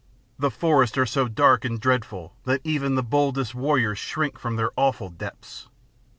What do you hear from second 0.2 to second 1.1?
The forests are